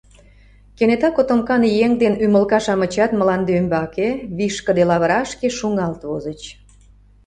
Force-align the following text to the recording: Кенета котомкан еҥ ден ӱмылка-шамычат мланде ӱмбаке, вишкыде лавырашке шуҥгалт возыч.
Кенета 0.77 1.09
котомкан 1.15 1.61
еҥ 1.85 1.91
ден 2.01 2.13
ӱмылка-шамычат 2.23 3.11
мланде 3.19 3.51
ӱмбаке, 3.61 4.07
вишкыде 4.37 4.83
лавырашке 4.89 5.47
шуҥгалт 5.57 6.01
возыч. 6.09 6.41